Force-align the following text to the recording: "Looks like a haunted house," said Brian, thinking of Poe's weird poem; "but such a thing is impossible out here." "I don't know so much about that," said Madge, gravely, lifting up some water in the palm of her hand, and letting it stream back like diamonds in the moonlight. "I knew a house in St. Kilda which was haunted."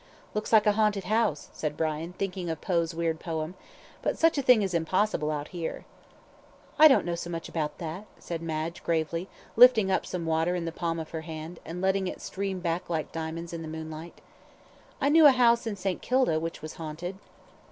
"Looks 0.33 0.51
like 0.51 0.65
a 0.65 0.71
haunted 0.71 1.03
house," 1.03 1.49
said 1.53 1.77
Brian, 1.77 2.13
thinking 2.13 2.49
of 2.49 2.59
Poe's 2.59 2.95
weird 2.95 3.19
poem; 3.19 3.53
"but 4.01 4.17
such 4.17 4.35
a 4.35 4.41
thing 4.41 4.63
is 4.63 4.73
impossible 4.73 5.29
out 5.29 5.49
here." 5.49 5.85
"I 6.79 6.87
don't 6.87 7.05
know 7.05 7.13
so 7.13 7.29
much 7.29 7.47
about 7.47 7.77
that," 7.77 8.07
said 8.17 8.41
Madge, 8.41 8.83
gravely, 8.83 9.29
lifting 9.55 9.91
up 9.91 10.07
some 10.07 10.25
water 10.25 10.55
in 10.55 10.65
the 10.65 10.71
palm 10.71 10.97
of 10.99 11.11
her 11.11 11.21
hand, 11.21 11.59
and 11.65 11.81
letting 11.81 12.07
it 12.07 12.19
stream 12.19 12.61
back 12.61 12.89
like 12.89 13.11
diamonds 13.11 13.53
in 13.53 13.61
the 13.61 13.67
moonlight. 13.67 14.21
"I 14.99 15.09
knew 15.09 15.27
a 15.27 15.33
house 15.33 15.67
in 15.67 15.75
St. 15.75 16.01
Kilda 16.01 16.39
which 16.39 16.63
was 16.63 16.77
haunted." 16.81 17.19